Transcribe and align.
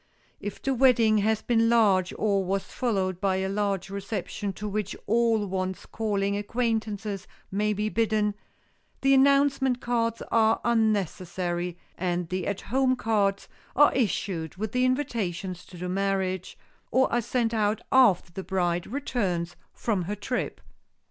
If 0.39 0.59
the 0.63 0.73
wedding 0.73 1.19
has 1.19 1.43
been 1.43 1.69
large 1.69 2.11
or 2.17 2.43
was 2.43 2.63
followed 2.63 3.21
by 3.21 3.35
a 3.35 3.47
large 3.47 3.91
reception 3.91 4.51
to 4.53 4.67
which 4.67 4.95
all 5.05 5.45
one's 5.45 5.85
calling 5.85 6.35
acquaintances 6.35 7.27
may 7.51 7.71
be 7.71 7.87
bidden, 7.87 8.33
the 9.01 9.13
announcement 9.13 9.79
cards 9.79 10.23
are 10.31 10.59
unnecessary 10.65 11.77
and 11.99 12.29
the 12.29 12.47
"At 12.47 12.61
Home" 12.61 12.95
cards 12.95 13.47
are 13.75 13.93
issued 13.93 14.55
with 14.55 14.71
the 14.71 14.85
invitations 14.85 15.63
to 15.67 15.77
the 15.77 15.87
marriage, 15.87 16.57
or 16.89 17.13
are 17.13 17.21
sent 17.21 17.53
out 17.53 17.81
after 17.91 18.31
the 18.33 18.41
bride 18.43 18.87
returns 18.87 19.55
from 19.71 20.05
her 20.05 20.15
trip. 20.15 20.61